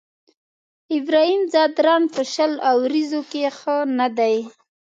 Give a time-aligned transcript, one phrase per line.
[0.97, 4.35] ابراهيم ځدراڼ په شل اوريزو کې ښه نه دی.